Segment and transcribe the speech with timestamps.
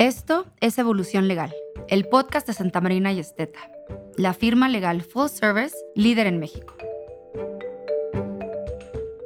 [0.00, 1.54] Esto es Evolución Legal,
[1.88, 3.70] el podcast de Santa Marina y Esteta,
[4.16, 6.74] la firma legal full service líder en México.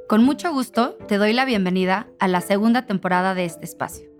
[0.09, 4.11] Con mucho gusto te doy la bienvenida a la segunda temporada de este espacio.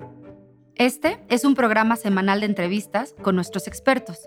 [0.77, 4.21] Este es un programa semanal de entrevistas con nuestros expertos.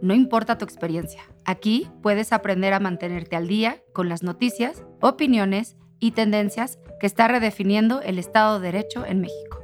[0.00, 5.74] No importa tu experiencia, aquí puedes aprender a mantenerte al día con las noticias, opiniones
[5.98, 9.63] y tendencias que está redefiniendo el Estado de Derecho en México.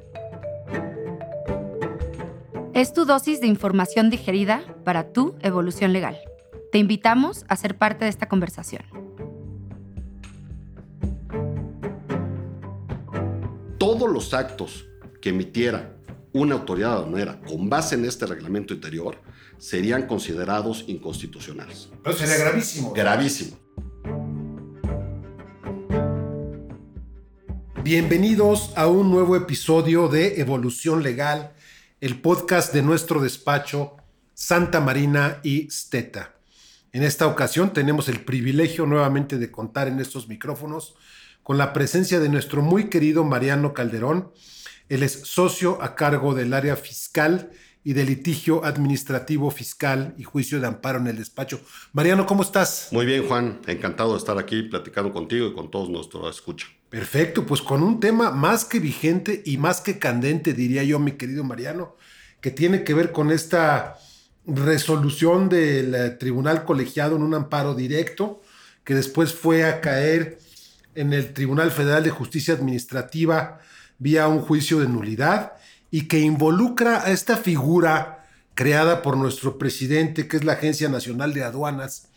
[2.81, 6.17] Es tu dosis de información digerida para tu evolución legal.
[6.73, 8.83] Te invitamos a ser parte de esta conversación.
[13.77, 14.87] Todos los actos
[15.21, 15.95] que emitiera
[16.33, 19.19] una autoridad aduanera con base en este reglamento interior
[19.59, 21.91] serían considerados inconstitucionales.
[22.03, 22.95] Pero sería gravísimo.
[22.95, 23.59] Gravísimo.
[27.85, 31.53] Bienvenidos a un nuevo episodio de Evolución Legal
[32.01, 33.97] el podcast de nuestro despacho
[34.33, 36.35] Santa Marina y Steta.
[36.93, 40.95] En esta ocasión tenemos el privilegio nuevamente de contar en estos micrófonos
[41.43, 44.33] con la presencia de nuestro muy querido Mariano Calderón.
[44.89, 47.51] Él es socio a cargo del área fiscal
[47.83, 51.61] y de litigio administrativo fiscal y juicio de amparo en el despacho.
[51.93, 52.89] Mariano, ¿cómo estás?
[52.91, 53.61] Muy bien, Juan.
[53.67, 56.67] Encantado de estar aquí platicando contigo y con todos nuestros escucha.
[56.91, 61.13] Perfecto, pues con un tema más que vigente y más que candente, diría yo, mi
[61.13, 61.97] querido Mariano,
[62.41, 63.97] que tiene que ver con esta
[64.47, 68.43] resolución del eh, tribunal colegiado en un amparo directo,
[68.85, 70.39] que después fue a caer
[70.95, 73.61] en el Tribunal Federal de Justicia Administrativa
[73.99, 75.53] vía un juicio de nulidad
[75.91, 81.33] y que involucra a esta figura creada por nuestro presidente, que es la Agencia Nacional
[81.33, 82.09] de Aduanas,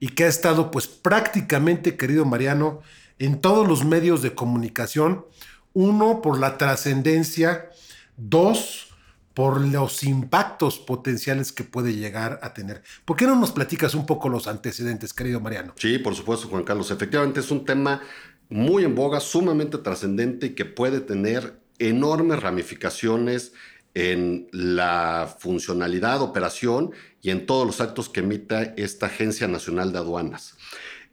[0.00, 2.80] y que ha estado pues prácticamente, querido Mariano,
[3.18, 5.26] en todos los medios de comunicación.
[5.72, 7.70] Uno, por la trascendencia.
[8.16, 8.88] Dos,
[9.34, 12.82] por los impactos potenciales que puede llegar a tener.
[13.04, 15.74] ¿Por qué no nos platicas un poco los antecedentes, querido Mariano?
[15.76, 16.90] Sí, por supuesto, Juan Carlos.
[16.90, 18.02] Efectivamente es un tema
[18.48, 23.52] muy en boga, sumamente trascendente y que puede tener enormes ramificaciones
[23.94, 29.98] en la funcionalidad, operación y en todos los actos que emita esta Agencia Nacional de
[29.98, 30.56] Aduanas.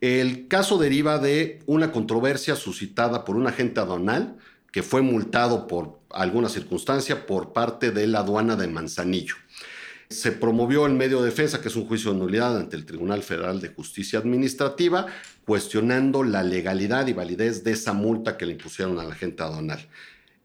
[0.01, 4.37] El caso deriva de una controversia suscitada por un agente aduanal
[4.71, 9.35] que fue multado por alguna circunstancia por parte de la aduana de Manzanillo.
[10.09, 13.23] Se promovió el medio de defensa, que es un juicio de nulidad ante el Tribunal
[13.23, 15.07] Federal de Justicia Administrativa,
[15.45, 19.87] cuestionando la legalidad y validez de esa multa que le impusieron a la agente aduanal.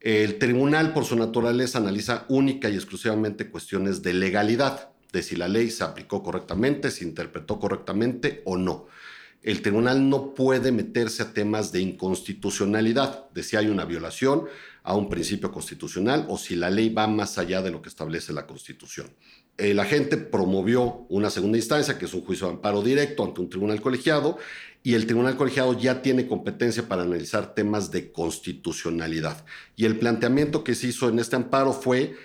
[0.01, 5.49] El tribunal, por su naturaleza, analiza única y exclusivamente cuestiones de legalidad, de si la
[5.49, 8.87] ley se aplicó correctamente, se interpretó correctamente o no
[9.43, 14.45] el tribunal no puede meterse a temas de inconstitucionalidad, de si hay una violación
[14.83, 18.33] a un principio constitucional o si la ley va más allá de lo que establece
[18.33, 19.09] la Constitución.
[19.61, 23.51] El agente promovió una segunda instancia, que es un juicio de amparo directo ante un
[23.51, 24.39] tribunal colegiado,
[24.83, 29.45] y el tribunal colegiado ya tiene competencia para analizar temas de constitucionalidad.
[29.77, 32.17] Y el planteamiento que se hizo en este amparo fue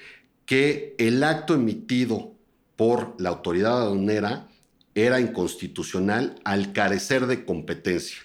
[0.45, 2.33] que el acto emitido
[2.77, 4.47] por la autoridad aduanera
[4.93, 8.19] era inconstitucional al carecer de competencia.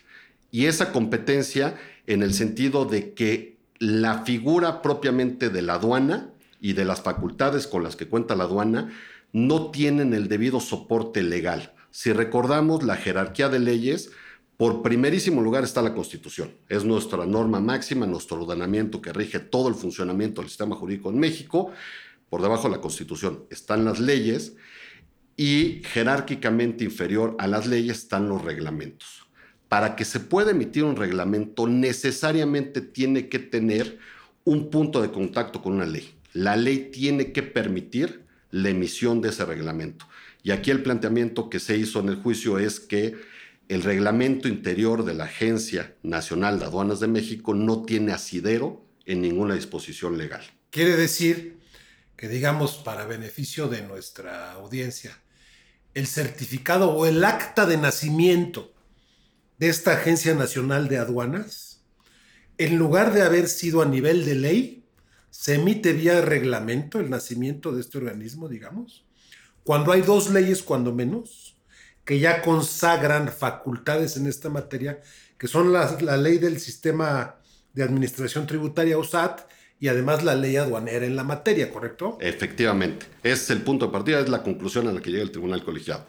[0.53, 6.75] Y esa competencia en el sentido de que la figura propiamente de la aduana y
[6.75, 8.93] de las facultades con las que cuenta la aduana
[9.33, 11.75] no tienen el debido soporte legal.
[11.91, 14.11] Si recordamos la jerarquía de leyes,
[14.57, 16.53] por primerísimo lugar está la Constitución.
[16.69, 21.19] Es nuestra norma máxima, nuestro ordenamiento que rige todo el funcionamiento del sistema jurídico en
[21.19, 21.73] México.
[22.29, 24.57] Por debajo de la Constitución están las leyes
[25.37, 29.27] y jerárquicamente inferior a las leyes están los reglamentos.
[29.69, 33.99] Para que se pueda emitir un reglamento necesariamente tiene que tener
[34.45, 36.20] un punto de contacto con una ley.
[36.33, 40.07] La ley tiene que permitir la emisión de ese reglamento.
[40.43, 43.17] Y aquí el planteamiento que se hizo en el juicio es que
[43.69, 49.23] el reglamento interior de la Agencia Nacional de Aduanas de México no tiene asidero en
[49.23, 50.43] ninguna disposición legal.
[50.71, 51.59] Quiere decir
[52.17, 55.17] que, digamos, para beneficio de nuestra audiencia,
[55.95, 58.73] el certificado o el acta de nacimiento
[59.59, 61.83] de esta Agencia Nacional de Aduanas,
[62.59, 64.80] en lugar de haber sido a nivel de ley,
[65.31, 69.05] se emite vía reglamento el nacimiento de este organismo, digamos,
[69.65, 71.57] cuando hay dos leyes, cuando menos,
[72.05, 75.01] que ya consagran facultades en esta materia,
[75.39, 77.37] que son la, ley del sistema
[77.73, 78.97] de administración tributaria,
[79.79, 82.19] y además la ley aduanera en la materia, ¿correcto?
[82.21, 83.07] Efectivamente.
[83.23, 86.07] es el punto de partida, es la conclusión a la que llega el tribunal colegiado.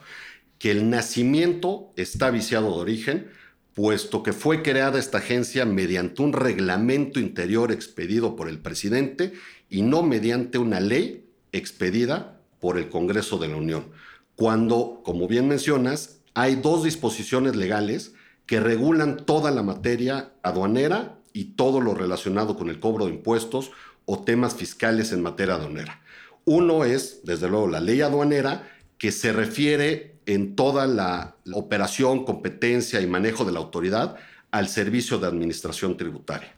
[0.58, 3.32] Que el nacimiento está viciado de origen,
[3.74, 9.34] puesto que fue creada esta agencia mediante un reglamento interior expedido por el presidente
[9.70, 13.88] y no mediante una ley expedida por el Congreso de la Unión,
[14.36, 18.14] cuando, como bien mencionas, hay dos disposiciones legales
[18.46, 23.72] que regulan toda la materia aduanera y todo lo relacionado con el cobro de impuestos
[24.06, 26.02] o temas fiscales en materia aduanera.
[26.46, 33.02] Uno es, desde luego, la ley aduanera, que se refiere en toda la operación, competencia
[33.02, 34.16] y manejo de la autoridad
[34.52, 36.56] al servicio de administración tributaria.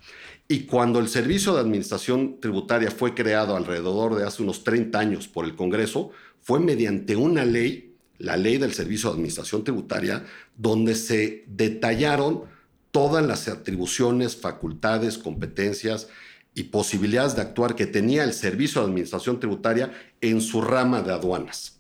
[0.48, 5.28] Y cuando el servicio de administración tributaria fue creado alrededor de hace unos 30 años
[5.28, 6.12] por el Congreso,
[6.42, 10.26] fue mediante una ley, la ley del servicio de administración tributaria,
[10.58, 12.44] donde se detallaron
[12.92, 16.10] todas las atribuciones, facultades, competencias
[16.54, 21.14] y posibilidades de actuar que tenía el servicio de administración tributaria en su rama de
[21.14, 21.73] aduanas,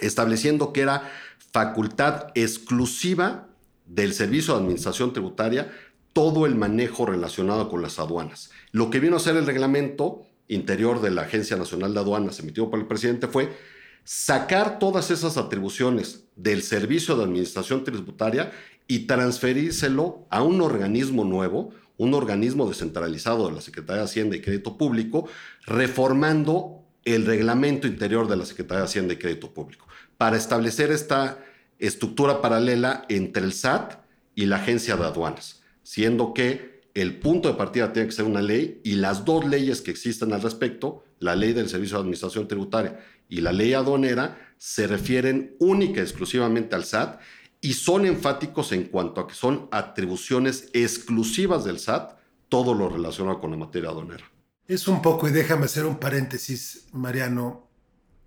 [0.00, 1.10] estableciendo que era
[1.52, 3.48] facultad exclusiva
[3.86, 5.70] del servicio de administración tributaria
[6.12, 8.50] todo el manejo relacionado con las aduanas.
[8.72, 12.70] Lo que vino a ser el reglamento interior de la Agencia Nacional de Aduanas emitido
[12.70, 13.56] por el presidente fue
[14.04, 18.50] sacar todas esas atribuciones del servicio de administración tributaria
[18.88, 24.40] y transferírselo a un organismo nuevo, un organismo descentralizado de la Secretaría de Hacienda y
[24.40, 25.28] Crédito Público,
[25.64, 29.86] reformando el reglamento interior de la Secretaría de Hacienda y Crédito Público,
[30.20, 31.42] para establecer esta
[31.78, 37.54] estructura paralela entre el SAT y la Agencia de Aduanas, siendo que el punto de
[37.54, 41.34] partida tiene que ser una ley y las dos leyes que existen al respecto, la
[41.36, 43.00] ley del Servicio de Administración Tributaria
[43.30, 47.18] y la ley aduanera, se refieren única y exclusivamente al SAT
[47.62, 52.18] y son enfáticos en cuanto a que son atribuciones exclusivas del SAT
[52.50, 54.30] todo lo relacionado con la materia aduanera.
[54.68, 57.69] Es un poco, y déjame hacer un paréntesis, Mariano,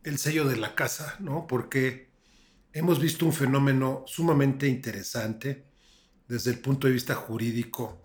[0.04, 1.48] el sello de la casa, ¿no?
[1.48, 2.10] Porque
[2.74, 5.66] hemos visto un fenómeno sumamente interesante
[6.28, 8.02] desde el punto de vista jurídico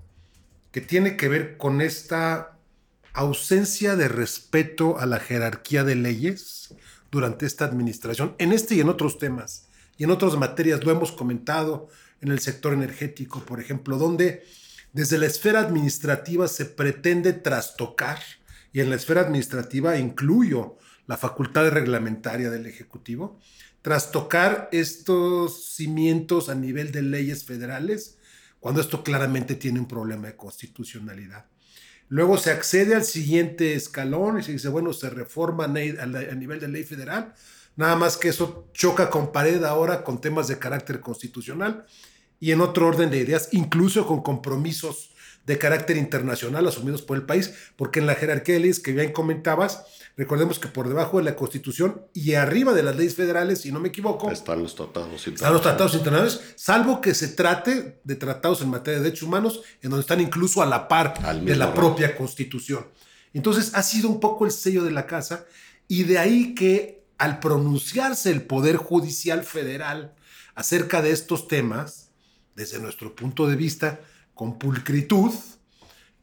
[0.71, 2.59] que tiene que ver con esta
[3.15, 6.75] ausencia de respeto a la jerarquía de leyes
[7.11, 11.11] durante esta administración, en este y en otros temas y en otras materias, lo hemos
[11.11, 11.89] comentado
[12.21, 14.45] en el sector energético, por ejemplo, donde
[14.93, 18.19] desde la esfera administrativa se pretende trastocar,
[18.73, 20.77] y en la esfera administrativa incluyo
[21.09, 23.41] la facultad reglamentaria del Ejecutivo,
[23.83, 28.19] trastocar estos cimientos a nivel de leyes federales,
[28.61, 31.47] cuando esto claramente tiene un problema de constitucionalidad.
[32.09, 36.69] Luego se accede al siguiente escalón y se dice, bueno, se reforma a nivel de
[36.69, 37.35] ley federal,
[37.79, 41.87] Nada más que eso choca con pared ahora con temas de carácter constitucional
[42.41, 45.11] y en otro orden de ideas, incluso con compromisos
[45.49, 49.13] de carácter internacional asumidos por el país, porque en la jerarquía de leyes que bien
[49.13, 53.73] comentabas, recordemos que por debajo de la Constitución y arriba de las leyes federales, si
[53.73, 55.41] no me equivoco, están los tratados internacionales.
[55.41, 59.63] Están los tratados internacionales, salvo que se trate de tratados en materia de derechos humanos,
[59.81, 62.87] en donde están incluso a la par de la propia Constitución.
[63.33, 65.47] Entonces, ha sido un poco el sello de la casa
[65.87, 70.15] y de ahí que al pronunciarse el Poder Judicial Federal
[70.55, 72.08] acerca de estos temas,
[72.59, 74.01] desde nuestro punto de vista,
[74.35, 75.33] con pulcritud,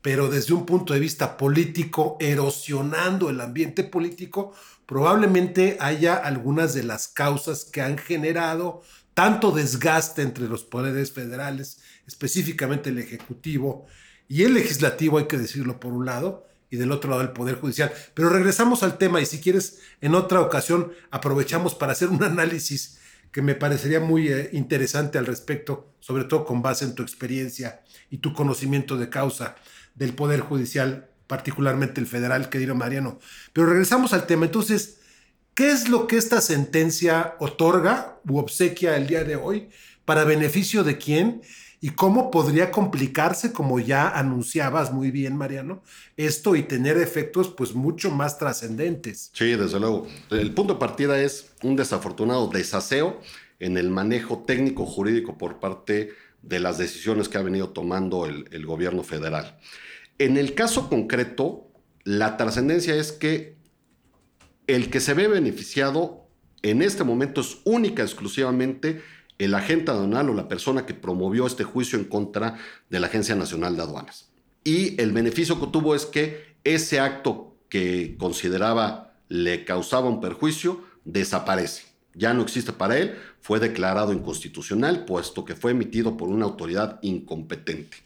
[0.02, 4.54] pero desde un punto de vista político, erosionando el ambiente político,
[4.86, 8.84] probablemente haya algunas de las causas que han generado
[9.14, 13.86] tanto desgaste entre los poderes federales, específicamente el Ejecutivo
[14.28, 17.56] y el Legislativo, hay que decirlo por un lado, y del otro lado el Poder
[17.56, 17.94] Judicial.
[18.14, 23.00] Pero regresamos al tema y si quieres, en otra ocasión aprovechamos para hacer un análisis
[23.36, 27.82] que me parecería muy eh, interesante al respecto, sobre todo con base en tu experiencia
[28.10, 29.58] y tu conocimiento de causa
[29.94, 33.20] del Poder Judicial, particularmente el federal, querido Mariano.
[33.52, 34.46] Pero regresamos al tema.
[34.46, 35.00] Entonces,
[35.54, 39.68] ¿qué es lo que esta sentencia otorga u obsequia el día de hoy?
[40.06, 41.42] ¿Para beneficio de quién?
[41.86, 45.84] Y cómo podría complicarse, como ya anunciabas muy bien, Mariano,
[46.18, 49.30] esto y tener efectos pues mucho más trascendentes.
[49.34, 50.08] Sí, desde luego.
[50.32, 53.22] El punto de partida es un desafortunado desaseo
[53.60, 56.10] en el manejo técnico jurídico por parte
[56.42, 59.60] de las decisiones que ha venido tomando el, el gobierno federal.
[60.18, 61.68] En el caso concreto,
[62.04, 63.58] la trascendencia es que
[64.66, 66.26] el que se ve beneficiado
[66.64, 69.04] en este momento es única exclusivamente
[69.38, 72.58] el agente aduanal o la persona que promovió este juicio en contra
[72.90, 74.30] de la Agencia Nacional de Aduanas.
[74.64, 80.82] Y el beneficio que tuvo es que ese acto que consideraba le causaba un perjuicio
[81.04, 81.84] desaparece.
[82.14, 87.00] Ya no existe para él, fue declarado inconstitucional, puesto que fue emitido por una autoridad
[87.02, 87.98] incompetente.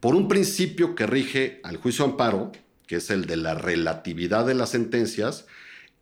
[0.00, 2.50] Por un principio que rige al juicio amparo,
[2.86, 5.46] que es el de la relatividad de las sentencias,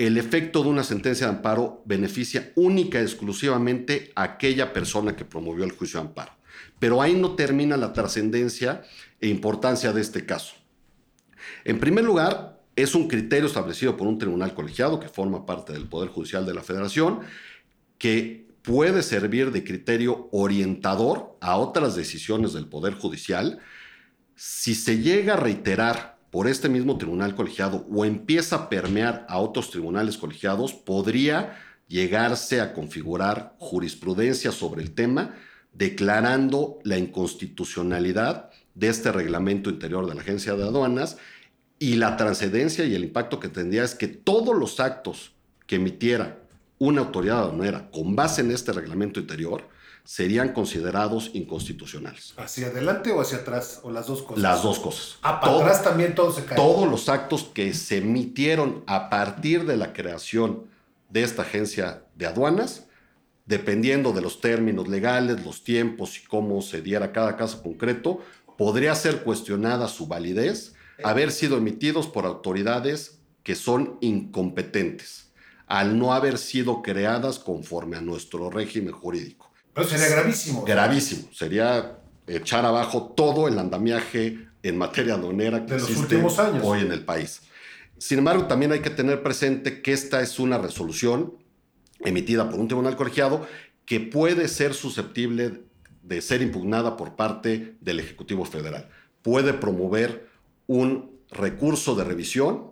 [0.07, 5.27] el efecto de una sentencia de amparo beneficia única y exclusivamente a aquella persona que
[5.27, 6.33] promovió el juicio de amparo.
[6.79, 8.83] Pero ahí no termina la trascendencia
[9.21, 10.55] e importancia de este caso.
[11.65, 15.87] En primer lugar, Es un criterio establecido por un tribunal colegiado que forma parte del
[15.87, 17.21] Poder Judicial de la Federación,
[17.99, 23.59] que puede servir de criterio orientador a otras decisiones del Poder Judicial.
[24.35, 29.39] Si se llega a reiterar por este mismo tribunal colegiado o empieza a permear a
[29.39, 31.59] otros tribunales colegiados, podría
[31.89, 35.35] llegarse a configurar jurisprudencia sobre el tema,
[35.73, 41.19] declarando la inconstitucionalidad de este reglamento interior de la Agencia de Aduanas
[41.81, 45.33] y la trascendencia y el impacto que tendría es que todos los actos
[45.67, 46.39] que emitiera
[46.79, 49.69] una autoridad aduanera con base en este reglamento interior
[50.05, 52.35] serían considerados inconstitucionales.
[52.37, 53.81] ¿Hacia adelante o hacia atrás?
[53.83, 54.43] ¿O las dos cosas?
[54.43, 55.19] Las dos cosas.
[55.23, 56.57] Ah, para atrás también todo se cae.
[56.57, 60.67] Todos los actos que se emitieron a partir de la creación
[61.09, 62.87] de esta agencia de aduanas,
[63.47, 68.21] dependiendo de los términos legales, los tiempos y cómo se diera cada caso concreto,
[68.57, 75.33] podría ser cuestionada su validez, haber sido emitidos por autoridades que son incompetentes,
[75.67, 79.50] al no haber sido creadas conforme a nuestro régimen jurídico.
[79.75, 80.65] Pero sería gravísimo.
[80.65, 81.29] Gravísimo.
[81.33, 86.63] Sería echar abajo todo el andamiaje en materia aduanera que de los existe últimos años.
[86.65, 87.43] hoy en el país.
[87.99, 91.35] Sin embargo, también hay que tener presente que esta es una resolución
[92.01, 93.47] emitida por un tribunal colegiado
[93.85, 95.65] que puede ser susceptible
[96.03, 98.89] de ser impugnada por parte del Ejecutivo Federal.
[99.23, 100.29] Puede promover
[100.67, 102.71] un recurso de revisión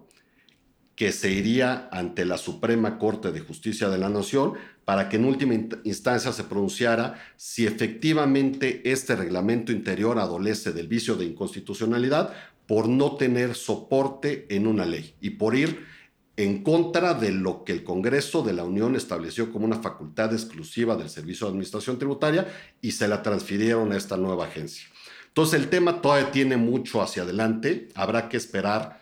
[0.95, 4.55] que se iría ante la Suprema Corte de Justicia de la Nación
[4.89, 5.53] para que en última
[5.85, 12.33] instancia se pronunciara si efectivamente este reglamento interior adolece del vicio de inconstitucionalidad
[12.67, 15.85] por no tener soporte en una ley y por ir
[16.39, 20.97] en contra de lo que el Congreso de la Unión estableció como una facultad exclusiva
[20.97, 22.47] del Servicio de Administración Tributaria
[22.81, 24.89] y se la transfirieron a esta nueva agencia.
[25.27, 28.98] Entonces el tema todavía tiene mucho hacia adelante, habrá que esperar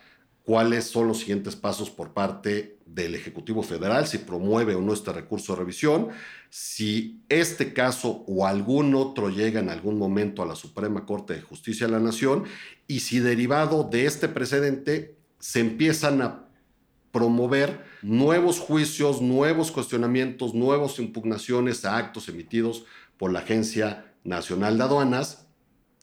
[0.47, 5.11] cuáles son los siguientes pasos por parte del Ejecutivo Federal, si promueve o no este
[5.11, 6.07] recurso de revisión,
[6.49, 11.41] si este caso o algún otro llega en algún momento a la Suprema Corte de
[11.41, 12.45] Justicia de la Nación
[12.87, 16.47] y si derivado de este precedente se empiezan a
[17.11, 22.85] promover nuevos juicios, nuevos cuestionamientos, nuevas impugnaciones a actos emitidos
[23.17, 25.46] por la Agencia Nacional de Aduanas,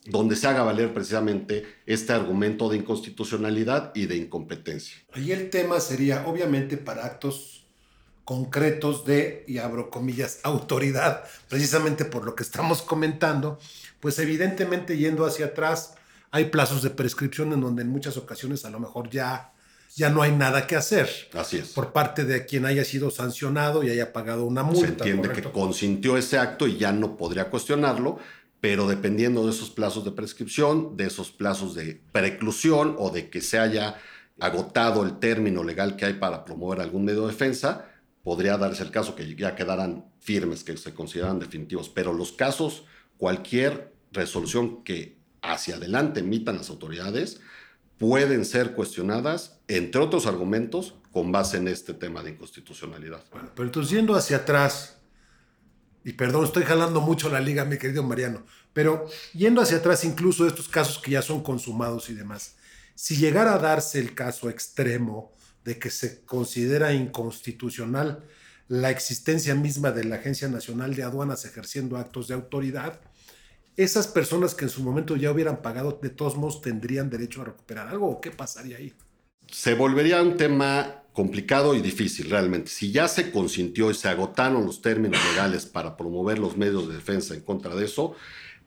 [0.05, 4.97] donde se haga valer precisamente este argumento de inconstitucionalidad y de incompetencia.
[5.13, 7.67] Ahí el tema sería, obviamente, para actos
[8.25, 13.59] concretos de, y abro comillas, autoridad, precisamente por lo que estamos comentando,
[14.01, 15.95] pues evidentemente yendo hacia atrás,
[16.31, 19.51] hay plazos de prescripción en donde en muchas ocasiones a lo mejor ya
[19.97, 21.09] ya no hay nada que hacer.
[21.35, 21.69] Así es.
[21.69, 25.05] Por parte de quien haya sido sancionado y haya pagado una multa.
[25.05, 28.19] Se entiende que consintió ese acto y ya no podría cuestionarlo,
[28.65, 33.43] pero dependiendo de esos plazos de prescripción, de esos plazos de preclusión o de que
[33.43, 33.97] se haya
[34.41, 37.91] agotado el término legal que hay para promover algún medio de defensa,
[38.23, 41.91] podría darse el caso que ya quedaran firmes, que se consideran definitivos.
[41.91, 42.87] Pero los casos,
[43.19, 47.43] cualquier resolución que hacia adelante emitan las autoridades,
[47.99, 53.23] pueden ser cuestionadas, entre otros argumentos, con base en este tema de inconstitucionalidad.
[53.31, 55.03] Bueno, pero entonces yendo hacia atrás,
[56.05, 60.47] y perdón, estoy jalando mucho la liga, mi querido Mariano, pero yendo hacia atrás incluso
[60.47, 62.57] estos casos que ya son consumados y demás,
[62.95, 65.33] si llegara a darse el caso extremo
[65.65, 68.23] de que se considera inconstitucional
[68.69, 73.01] la existencia misma de la Agencia Nacional de Aduanas ejerciendo actos de autoridad,
[73.77, 77.47] esas personas que en su momento ya hubieran pagado, de todos modos tendrían derecho a
[77.47, 78.95] recuperar algo o qué pasaría ahí?
[79.51, 82.71] Se volvería un tema complicado y difícil realmente.
[82.71, 86.95] Si ya se consintió y se agotaron los términos legales para promover los medios de
[86.95, 88.15] defensa en contra de eso,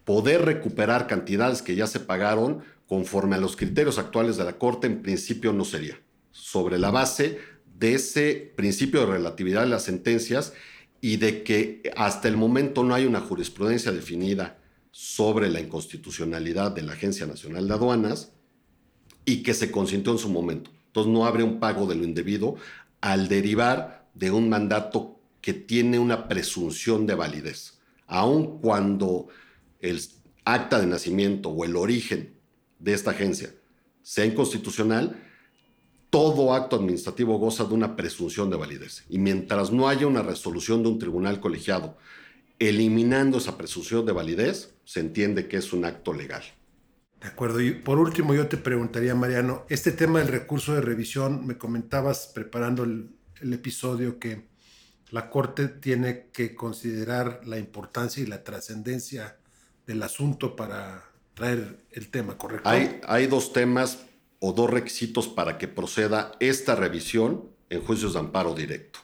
[0.05, 4.87] poder recuperar cantidades que ya se pagaron conforme a los criterios actuales de la Corte
[4.87, 5.99] en principio no sería.
[6.31, 7.37] Sobre la base
[7.77, 10.53] de ese principio de relatividad de las sentencias
[11.01, 14.57] y de que hasta el momento no hay una jurisprudencia definida
[14.91, 18.31] sobre la inconstitucionalidad de la Agencia Nacional de Aduanas
[19.25, 20.71] y que se consintió en su momento.
[20.97, 22.55] Entonces no abre un pago de lo indebido
[23.01, 27.77] al derivar de un mandato que tiene una presunción de validez,
[28.07, 29.27] aun cuando
[29.79, 30.01] el
[30.43, 32.33] acta de nacimiento o el origen
[32.79, 33.53] de esta agencia
[34.01, 35.23] sea inconstitucional,
[36.09, 39.03] todo acto administrativo goza de una presunción de validez.
[39.07, 41.95] Y mientras no haya una resolución de un tribunal colegiado
[42.57, 46.41] eliminando esa presunción de validez, se entiende que es un acto legal.
[47.21, 47.61] De acuerdo.
[47.61, 52.27] Y por último, yo te preguntaría, Mariano, este tema del recurso de revisión, me comentabas
[52.27, 53.09] preparando el,
[53.53, 54.47] episodio que
[55.11, 59.37] la Corte tiene que considerar la importancia y la trascendencia
[59.85, 61.05] del asunto para
[61.35, 62.67] traer el tema, ¿correcto?
[62.67, 63.99] Hay, hay dos temas
[64.39, 68.99] o dos requisitos para que proceda esta revisión en juicios de amparo directo.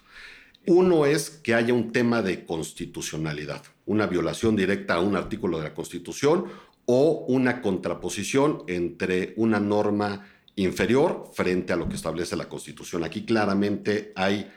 [0.65, 5.65] Uno es que haya un tema de constitucionalidad, una violación directa a un artículo de
[5.65, 6.46] la Constitución
[6.85, 13.03] o una contraposición entre una norma inferior frente a lo que establece la Constitución.
[13.03, 14.51] Aquí claramente hay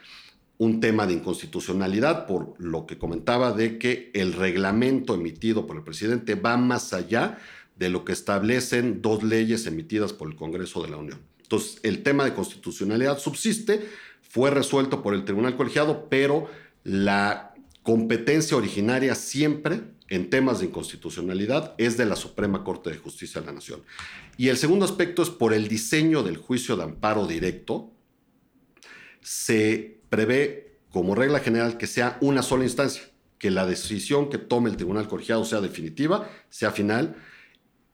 [0.59, 5.83] un tema de inconstitucionalidad por lo que comentaba de que el reglamento emitido por el
[5.83, 7.38] presidente va más allá
[7.76, 11.21] de lo que establecen dos leyes emitidas por el Congreso de la Unión.
[11.42, 13.87] Entonces, el tema de constitucionalidad subsiste,
[14.23, 16.49] fue resuelto por el Tribunal Colegiado, pero
[16.85, 23.41] la competencia originaria siempre en temas de inconstitucionalidad es de la Suprema Corte de Justicia
[23.41, 23.83] de la Nación.
[24.37, 27.93] Y el segundo aspecto es por el diseño del juicio de amparo directo,
[29.21, 33.03] se prevé como regla general que sea una sola instancia,
[33.39, 37.17] que la decisión que tome el tribunal colegiado sea definitiva, sea final,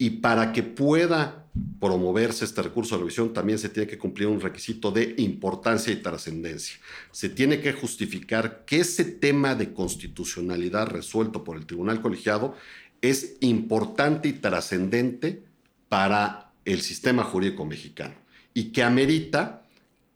[0.02, 1.46] y para que pueda
[1.78, 6.02] promoverse este recurso de revisión también se tiene que cumplir un requisito de importancia y
[6.02, 6.74] trascendencia.
[7.12, 12.56] Se tiene que justificar que ese tema de constitucionalidad resuelto por el tribunal colegiado
[13.00, 15.44] es importante y trascendente
[15.88, 18.16] para el sistema jurídico mexicano
[18.54, 19.62] y que amerita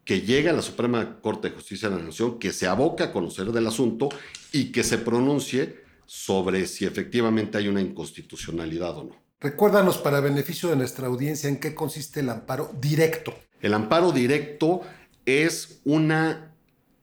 [0.04, 3.12] que llegue a la Suprema Corte de Justicia de la Nación, que se aboque a
[3.12, 4.08] conocer del asunto
[4.50, 5.76] y que se pronuncie
[6.06, 9.25] sobre si efectivamente hay una inconstitucionalidad o no.
[9.38, 13.34] Recuérdanos para beneficio de nuestra audiencia en qué consiste el amparo directo.
[13.60, 14.80] El amparo directo
[15.26, 16.54] es una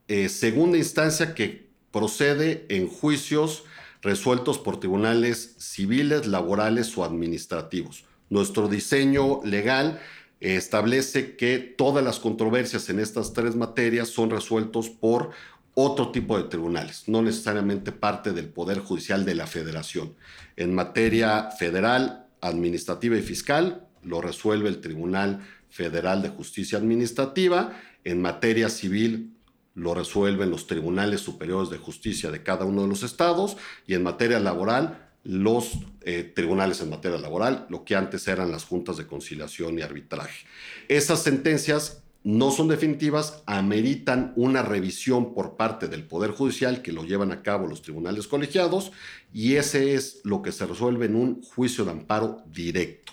[0.08, 3.66] eh, segunda instancia que procede en juicios
[4.02, 8.06] resueltos por tribunales civiles, laborales o administrativos.
[8.30, 10.02] Nuestro diseño legal
[10.40, 15.32] establece que todas las controversias en estas tres materias son resueltos por
[15.76, 20.16] otro tipo de tribunales, no necesariamente parte del Poder Judicial de la Federación.
[20.56, 27.80] En materia federal, administrativa y fiscal, lo resuelve el Tribunal Federal de Justicia Administrativa.
[28.04, 29.34] En materia civil,
[29.76, 33.58] lo resuelven los tribunales superiores de justicia de cada uno de los estados.
[33.88, 38.66] Y en materia laboral, los eh, tribunales en materia laboral, lo que antes eran las
[38.66, 40.46] juntas de conciliación y arbitraje.
[40.90, 47.04] Esas sentencias no son definitivas, ameritan una revisión por parte del Poder Judicial que lo
[47.04, 48.92] llevan a cabo los tribunales colegiados
[49.34, 53.12] y ese es lo que se resuelve en un juicio de amparo directo.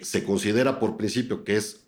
[0.00, 1.84] Se considera por principio que es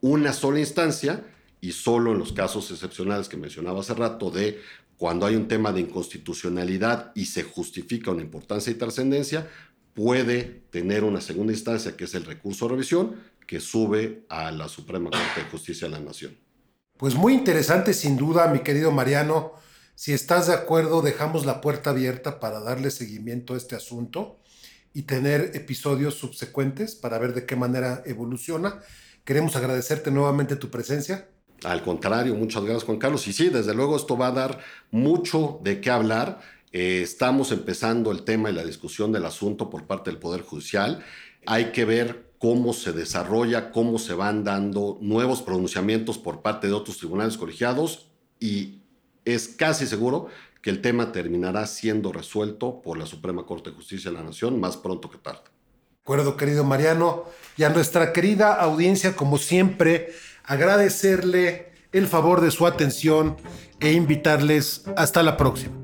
[0.00, 1.24] una sola instancia
[1.60, 4.60] y solo en los casos excepcionales que mencionaba hace rato de
[4.96, 9.48] cuando hay un tema de inconstitucionalidad y se justifica una importancia y trascendencia,
[9.94, 13.14] puede tener una segunda instancia, que es el recurso de revisión,
[13.46, 16.36] que sube a la Suprema Corte de Justicia de la Nación.
[16.96, 19.52] Pues muy interesante sin duda, mi querido Mariano.
[19.94, 24.40] Si estás de acuerdo, dejamos la puerta abierta para darle seguimiento a este asunto
[24.92, 28.80] y tener episodios subsecuentes para ver de qué manera evoluciona.
[29.24, 31.28] Queremos agradecerte nuevamente tu presencia.
[31.64, 33.26] Al contrario, muchas gracias Juan Carlos.
[33.26, 36.40] Y sí, desde luego esto va a dar mucho de qué hablar.
[36.72, 41.04] Eh, estamos empezando el tema y la discusión del asunto por parte del Poder Judicial.
[41.46, 46.72] Hay que ver cómo se desarrolla, cómo se van dando nuevos pronunciamientos por parte de
[46.72, 48.82] otros tribunales colegiados y
[49.24, 50.28] es casi seguro
[50.60, 54.58] que el tema terminará siendo resuelto por la Suprema Corte de Justicia de la Nación
[54.60, 55.42] más pronto que tarde.
[55.44, 57.24] De acuerdo, querido Mariano.
[57.56, 63.36] Y a nuestra querida audiencia, como siempre, agradecerle el favor de su atención
[63.80, 65.83] e invitarles hasta la próxima.